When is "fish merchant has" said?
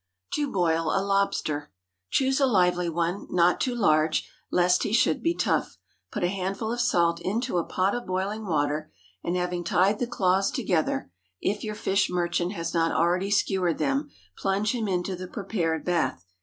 11.75-12.73